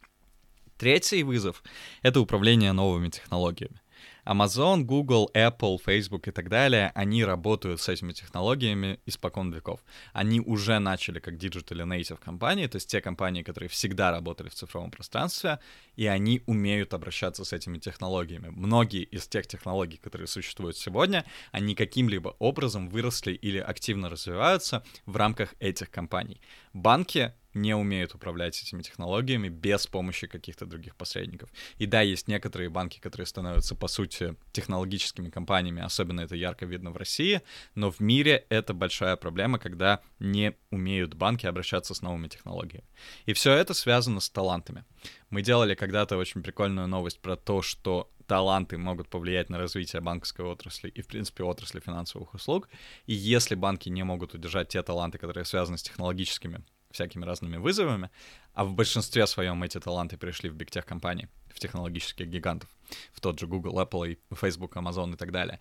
Третий 0.81 1.21
вызов— 1.21 1.61
это 2.01 2.19
управление 2.21 2.71
новыми 2.71 3.09
технологиями. 3.09 3.79
Amazon, 4.25 4.81
Google, 4.81 5.29
Apple, 5.35 5.77
Facebook 5.77 6.27
и 6.27 6.31
так 6.31 6.50
далее, 6.50 6.91
они 6.95 7.23
работают 7.23 7.81
с 7.81 7.88
этими 7.88 8.13
технологиями 8.13 9.00
испокон 9.05 9.53
веков. 9.53 9.81
Они 10.11 10.39
уже 10.39 10.79
начали 10.79 11.19
как 11.19 11.35
digital 11.35 11.85
native 11.85 12.17
компании, 12.17 12.65
то 12.65 12.77
есть 12.77 12.89
те 12.89 13.00
компании, 13.00 13.43
которые 13.43 13.69
всегда 13.69 14.09
работали 14.09 14.50
в 14.50 14.55
цифровом 14.55 14.89
пространстве, 14.89 15.59
и 15.97 16.07
они 16.07 16.41
умеют 16.47 16.95
обращаться 16.95 17.45
с 17.45 17.53
этими 17.53 17.77
технологиями. 17.77 18.47
Многие 18.50 19.03
из 19.03 19.27
тех 19.27 19.45
технологий, 19.45 19.97
которые 19.97 20.27
существуют 20.27 20.77
сегодня, 20.77 21.25
они 21.51 21.75
каким-либо 21.75 22.35
образом 22.39 22.89
выросли 22.89 23.33
или 23.33 23.59
активно 23.59 24.09
развиваются 24.09 24.83
в 25.05 25.15
рамках 25.15 25.53
этих 25.59 25.91
компаний. 25.91 26.41
Банки 26.73 27.35
не 27.53 27.75
умеют 27.75 28.15
управлять 28.15 28.62
этими 28.62 28.81
технологиями 28.81 29.50
без 29.50 29.88
помощи 29.88 30.27
каких-то 30.27 30.65
других 30.65 30.96
посредников. 30.96 31.50
И 31.77 31.86
да, 31.86 32.01
есть 32.01 32.27
некоторые 32.27 32.70
банки, 32.70 33.00
которые 33.00 33.27
становятся, 33.27 33.75
по 33.75 33.88
сути, 33.88 34.36
технологическими 34.51 35.29
компаниями, 35.29 35.81
особенно 35.81 36.22
это 36.22 36.36
ярко 36.36 36.65
видно 36.65 36.91
в 36.91 36.98
России, 36.98 37.41
но 37.75 37.91
в 37.91 38.00
мире 38.00 38.46
это 38.50 38.74
большая 38.74 39.15
проблема, 39.15 39.60
когда 39.60 40.01
не 40.20 40.53
умеют 40.70 41.13
банки 41.13 41.46
обращаться 41.46 41.93
с 41.93 42.01
новыми 42.01 42.27
технологиями. 42.27 42.86
И 43.25 43.34
все 43.34 43.53
это 43.53 43.74
связано 43.74 44.20
с 44.20 44.29
талантами. 44.29 44.86
Мы 45.29 45.41
делали 45.41 45.75
когда-то 45.75 46.17
очень 46.17 46.43
прикольную 46.43 46.88
новость 46.88 47.20
про 47.20 47.36
то, 47.36 47.62
что 47.62 48.10
таланты 48.27 48.77
могут 48.77 49.10
повлиять 49.10 49.50
на 49.50 49.58
развитие 49.58 50.01
банковской 50.01 50.46
отрасли 50.46 50.89
и, 50.89 51.01
в 51.01 51.08
принципе, 51.08 51.43
отрасли 51.43 51.81
финансовых 51.81 52.34
услуг. 52.34 52.70
И 53.05 53.13
если 53.13 53.55
банки 53.55 53.89
не 53.89 54.03
могут 54.03 54.34
удержать 54.34 54.70
те 54.70 54.81
таланты, 54.84 55.17
которые 55.17 55.43
связаны 55.43 55.77
с 55.77 55.84
технологическими 55.84 56.63
всякими 56.91 57.25
разными 57.25 57.57
вызовами, 57.57 58.10
а 58.53 58.63
в 58.63 58.74
большинстве 58.74 59.27
своем 59.27 59.63
эти 59.63 59.79
таланты 59.79 60.17
пришли 60.17 60.50
в 60.50 60.55
бигтех 60.55 60.86
компании, 60.86 61.29
в 61.53 61.60
технологических 61.60 62.27
гигантов, 62.27 62.69
в 63.13 63.21
тот 63.21 63.39
же 63.39 63.48
Google, 63.48 63.79
Apple, 63.79 64.13
и 64.13 64.36
Facebook, 64.36 64.75
Amazon 64.75 65.13
и 65.13 65.17
так 65.17 65.31
далее, 65.31 65.60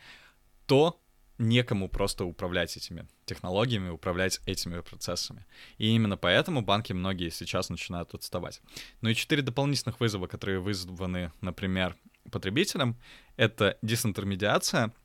то 0.66 1.00
некому 1.38 1.88
просто 1.88 2.24
управлять 2.24 2.76
этими 2.76 3.08
технологиями, 3.24 3.88
управлять 3.88 4.40
этими 4.46 4.80
процессами. 4.80 5.46
И 5.78 5.88
именно 5.88 6.16
поэтому 6.16 6.60
банки 6.62 6.92
многие 6.92 7.30
сейчас 7.30 7.70
начинают 7.70 8.14
отставать. 8.14 8.60
Ну 9.00 9.08
и 9.08 9.14
четыре 9.14 9.42
дополнительных 9.42 10.00
вызова, 10.00 10.26
которые 10.26 10.60
вызваны, 10.60 11.32
например, 11.40 11.96
потребителям, 12.30 12.96
это 13.36 13.78
дисинтермедиация— 13.82 14.92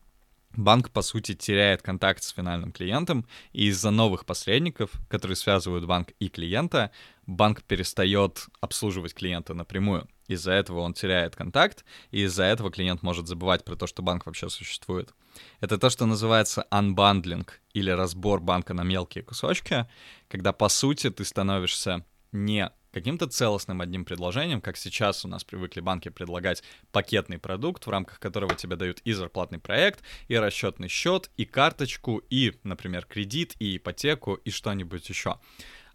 банк, 0.55 0.91
по 0.91 1.01
сути, 1.01 1.33
теряет 1.33 1.81
контакт 1.81 2.23
с 2.23 2.29
финальным 2.29 2.71
клиентом, 2.71 3.25
и 3.53 3.67
из-за 3.67 3.91
новых 3.91 4.25
посредников, 4.25 4.91
которые 5.09 5.35
связывают 5.35 5.85
банк 5.85 6.09
и 6.19 6.29
клиента, 6.29 6.91
банк 7.25 7.63
перестает 7.63 8.47
обслуживать 8.61 9.13
клиента 9.13 9.53
напрямую. 9.53 10.07
Из-за 10.27 10.53
этого 10.53 10.79
он 10.79 10.93
теряет 10.93 11.35
контакт, 11.35 11.85
и 12.11 12.23
из-за 12.23 12.43
этого 12.43 12.71
клиент 12.71 13.03
может 13.03 13.27
забывать 13.27 13.63
про 13.63 13.75
то, 13.75 13.87
что 13.87 14.01
банк 14.01 14.25
вообще 14.25 14.49
существует. 14.49 15.13
Это 15.59 15.77
то, 15.77 15.89
что 15.89 16.05
называется 16.05 16.65
unbundling, 16.71 17.47
или 17.73 17.91
разбор 17.91 18.39
банка 18.39 18.73
на 18.73 18.83
мелкие 18.83 19.23
кусочки, 19.23 19.85
когда, 20.27 20.53
по 20.53 20.69
сути, 20.69 21.09
ты 21.09 21.25
становишься 21.25 22.05
не 22.31 22.71
каким-то 22.95 23.27
целостным 23.27 23.81
одним 23.81 24.05
предложением, 24.05 24.61
как 24.61 24.77
сейчас 24.77 25.25
у 25.25 25.27
нас 25.27 25.43
привыкли 25.43 25.81
банки 25.81 26.07
предлагать 26.07 26.63
пакетный 26.93 27.37
продукт, 27.37 27.85
в 27.85 27.89
рамках 27.89 28.21
которого 28.21 28.55
тебе 28.55 28.77
дают 28.77 29.01
и 29.01 29.11
зарплатный 29.11 29.59
проект, 29.59 30.01
и 30.29 30.37
расчетный 30.37 30.87
счет, 30.87 31.29
и 31.35 31.43
карточку, 31.43 32.19
и, 32.29 32.53
например, 32.63 33.05
кредит, 33.05 33.57
и 33.59 33.75
ипотеку, 33.75 34.35
и 34.35 34.49
что-нибудь 34.49 35.09
еще 35.09 35.37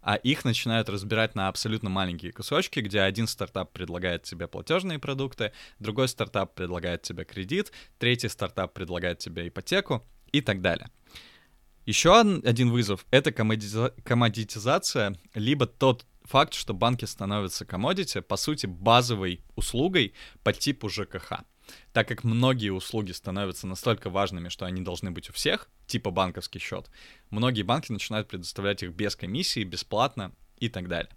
а 0.03 0.15
их 0.15 0.45
начинают 0.45 0.89
разбирать 0.89 1.35
на 1.35 1.47
абсолютно 1.47 1.87
маленькие 1.91 2.31
кусочки, 2.31 2.79
где 2.79 3.01
один 3.01 3.27
стартап 3.27 3.71
предлагает 3.71 4.23
тебе 4.23 4.47
платежные 4.47 4.97
продукты, 4.97 5.51
другой 5.77 6.07
стартап 6.07 6.55
предлагает 6.55 7.03
тебе 7.03 7.23
кредит, 7.23 7.71
третий 7.99 8.27
стартап 8.27 8.73
предлагает 8.73 9.19
тебе 9.19 9.47
ипотеку 9.47 10.03
и 10.31 10.41
так 10.41 10.61
далее. 10.61 10.89
Еще 11.85 12.19
один 12.19 12.71
вызов— 12.71 13.05
это 13.11 13.31
коммодитизация, 13.31 15.19
либо 15.35 15.67
тот 15.67 16.07
факт, 16.23 16.53
что 16.53 16.73
банки 16.73 17.05
становятся 17.05 17.65
комодити, 17.65 18.21
по 18.21 18.35
сути, 18.37 18.65
базовой 18.65 19.41
услугой 19.55 20.13
по 20.43 20.53
типу 20.53 20.89
ЖКХ. 20.89 21.43
Так 21.93 22.07
как 22.07 22.23
многие 22.23 22.69
услуги 22.69 23.11
становятся 23.11 23.67
настолько 23.67 24.09
важными, 24.09 24.49
что 24.49 24.65
они 24.65 24.81
должны 24.81 25.11
быть 25.11 25.29
у 25.29 25.33
всех, 25.33 25.69
типа 25.87 26.11
банковский 26.11 26.59
счет, 26.59 26.89
многие 27.29 27.63
банки 27.63 27.91
начинают 27.91 28.27
предоставлять 28.27 28.83
их 28.83 28.91
без 28.91 29.15
комиссии, 29.15 29.63
бесплатно 29.63 30.33
и 30.57 30.69
так 30.69 30.87
далее. 30.87 31.11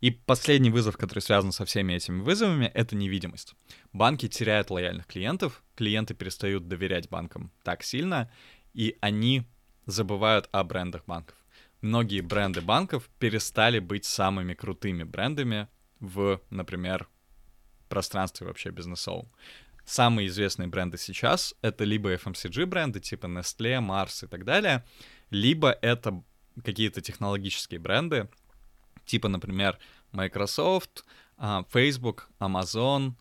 И 0.00 0.10
последний 0.10 0.70
вызов, 0.70 0.96
который 0.96 1.20
связан 1.20 1.52
со 1.52 1.64
всеми 1.64 1.94
этими 1.94 2.20
вызовами, 2.20 2.66
это 2.66 2.94
невидимость. 2.94 3.54
Банки 3.92 4.28
теряют 4.28 4.70
лояльных 4.70 5.06
клиентов, 5.06 5.62
клиенты 5.76 6.14
перестают 6.14 6.68
доверять 6.68 7.08
банкам 7.08 7.50
так 7.62 7.82
сильно, 7.82 8.30
и 8.74 8.98
они 9.00 9.44
забывают 9.86 10.48
о 10.52 10.62
брендах 10.64 11.04
банков. 11.06 11.36
Многие 11.84 12.22
бренды 12.22 12.62
банков 12.62 13.10
перестали 13.18 13.78
быть 13.78 14.06
самыми 14.06 14.54
крутыми 14.54 15.02
брендами 15.02 15.68
в, 16.00 16.40
например, 16.48 17.10
пространстве 17.90 18.46
вообще 18.46 18.70
бизнесовом. 18.70 19.30
Самые 19.84 20.28
известные 20.28 20.66
бренды 20.66 20.96
сейчас— 20.96 21.54
это 21.60 21.84
либо 21.84 22.14
FMCG 22.14 22.64
бренды 22.64 23.00
типа 23.00 23.26
Nestle, 23.26 23.86
Mars 23.86 24.24
и 24.24 24.28
так 24.28 24.46
далее, 24.46 24.82
либо 25.28 25.72
это 25.82 26.24
какие-то 26.64 27.02
технологические 27.02 27.80
бренды, 27.80 28.30
типа, 29.04 29.28
например, 29.28 29.78
Microsoft, 30.10 31.04
а, 31.36 31.66
Facebook, 31.70 32.30
Amazon, 32.40 33.12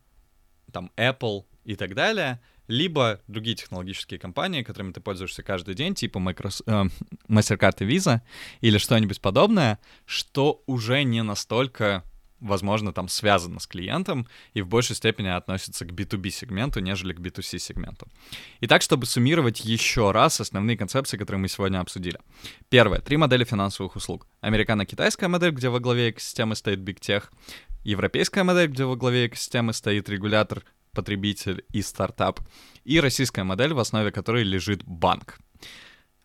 там 0.72 0.90
Apple 0.96 1.44
и 1.66 1.76
так 1.76 1.96
далее, 1.96 2.40
либо 2.68 3.22
другие 3.28 3.56
технологические 3.56 4.20
компании, 4.20 4.64
которыми 4.64 4.92
ты 4.92 5.02
пользуешься 5.02 5.44
каждый 5.44 5.76
день, 5.76 5.96
типа 5.96 6.18
э, 6.20 6.84
MasterCard 7.28 7.76
и 7.80 7.86
Visa 7.86 8.22
или 8.62 8.78
что-нибудь 8.78 9.22
подобное, 9.22 9.80
что 10.06 10.64
уже 10.66 11.04
не 11.04 11.24
настолько 11.24 12.04
возможно, 12.44 12.94
там 12.94 13.08
связано 13.08 13.60
с 13.60 13.68
клиентом 13.68 14.28
и 14.54 14.62
в 14.62 14.68
большей 14.68 14.96
степени 14.96 15.30
относится 15.30 15.86
к 15.86 15.92
B2B 15.92 16.30
сегменту, 16.30 16.82
нежели 16.82 17.14
к 17.14 17.20
B2C 17.20 17.58
сегменту. 17.58 18.08
Итак, 18.62 18.82
чтобы 18.82 19.06
суммировать 19.06 19.66
еще 19.66 20.12
раз 20.12 20.42
основные 20.42 20.78
концепции, 20.78 21.18
которые 21.18 21.40
мы 21.40 21.48
сегодня 21.48 21.80
обсудили. 21.80 22.20
Первое. 22.70 23.00
Три 23.00 23.18
модели 23.18 23.46
финансовых 23.46 23.96
услуг. 23.96 24.28
Американо-китайская 24.42 25.30
модель, 25.30 25.52
где 25.52 25.70
во 25.70 25.80
главе 25.80 26.12
экосистемы 26.12 26.56
стоит 26.56 26.80
Big 26.80 27.00
Tech. 27.00 27.24
Европейская 27.84 28.44
модель, 28.44 28.68
где 28.68 28.86
во 28.86 28.96
главе 28.96 29.28
экосистемы 29.28 29.74
стоит 29.74 30.10
регулятор, 30.10 30.64
потребитель 30.94 31.66
и 31.72 31.82
стартап. 31.82 32.40
И 32.84 33.00
российская 33.00 33.44
модель, 33.44 33.74
в 33.74 33.80
основе 33.80 34.12
которой 34.12 34.44
лежит 34.44 34.84
банк. 34.86 35.40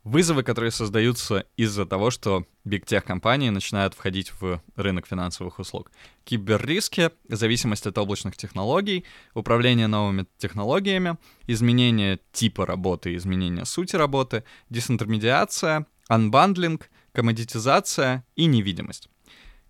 Вызовы, 0.04 0.42
которые 0.42 0.70
создаются 0.70 1.44
из-за 1.56 1.84
того, 1.84 2.10
что 2.10 2.46
big 2.64 2.82
tech 2.82 3.04
компании 3.04 3.50
начинают 3.50 3.94
входить 3.94 4.32
в 4.40 4.62
рынок 4.76 5.06
финансовых 5.06 5.58
услуг. 5.58 5.90
Киберриски, 6.24 7.10
зависимость 7.28 7.86
от 7.86 7.98
облачных 7.98 8.36
технологий, 8.36 9.04
управление 9.34 9.86
новыми 9.86 10.26
технологиями, 10.38 11.18
изменение 11.46 12.20
типа 12.32 12.64
работы, 12.64 13.16
изменение 13.16 13.66
сути 13.66 13.96
работы, 13.96 14.44
дезинтермедиация, 14.70 15.86
unbundling, 16.08 16.88
коммодитизация 17.12 18.24
и 18.34 18.46
невидимость. 18.46 19.10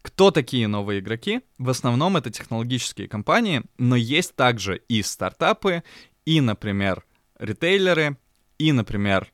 Кто 0.03 0.31
такие 0.31 0.69
новые 0.69 1.01
игроки? 1.01 1.41
В 1.59 1.71
основном 1.71 2.17
это 2.17 2.31
технологические 2.31 3.09
компании, 3.09 3.63
но 3.79 3.97
есть 3.97 4.35
также 4.35 4.83
и 4.89 5.03
стартапы, 5.03 5.83
и, 6.25 6.41
например, 6.41 7.05
ритейлеры, 7.39 8.17
и, 8.59 8.73
например, 8.73 9.33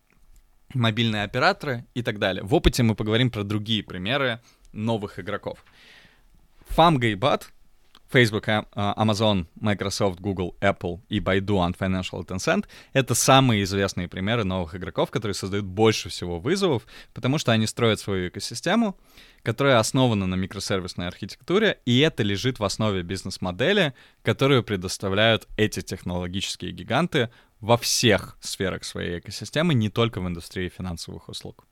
мобильные 0.75 1.25
операторы 1.25 1.87
и 1.95 2.03
так 2.03 2.19
далее. 2.19 2.43
В 2.43 2.55
опыте 2.55 2.83
мы 2.83 2.95
поговорим 2.95 3.31
про 3.31 3.45
другие 3.45 3.83
примеры 3.83 4.41
новых 4.73 5.19
игроков. 5.19 5.65
Famga 6.69 7.07
и 7.07 7.15
BAT, 7.15 7.45
Facebook, 8.13 8.49
а, 8.49 8.95
Amazon, 8.97 9.47
Microsoft, 9.57 10.21
Google, 10.21 10.57
Apple 10.61 11.01
и 11.09 11.21
Baidu, 11.21 11.59
Ant 11.59 11.77
Financial 11.77 12.23
и 12.23 12.27
Tencent— 12.27 12.65
это 12.93 13.15
самые 13.15 13.63
известные 13.65 14.09
примеры 14.09 14.45
новых 14.45 14.75
игроков, 14.75 15.11
которые 15.11 15.35
создают 15.35 15.65
больше 15.65 16.09
всего 16.09 16.39
вызовов, 16.39 16.87
потому 17.13 17.39
что 17.39 17.53
они 17.53 17.67
строят 17.67 18.01
свою 18.01 18.29
экосистему, 18.29 18.97
которая 19.43 19.79
основана 19.79 20.27
на 20.27 20.37
микросервисной 20.37 21.09
архитектуре, 21.09 21.79
и 21.85 21.99
это 22.01 22.23
лежит 22.23 22.59
в 22.59 22.65
основе 22.65 23.03
бизнес-модели, 23.03 23.95
которую 24.23 24.63
предоставляют 24.63 25.49
эти 25.57 25.81
технологические 25.81 26.73
гиганты 26.73 27.31
во 27.61 27.77
всех 27.77 28.37
сферах 28.41 28.85
своей 28.85 29.19
экосистемы, 29.19 29.75
не 29.75 29.89
только 29.89 30.21
в 30.21 30.29
индустрии 30.29 30.69
финансовых 30.69 31.29
услуг. 31.29 31.67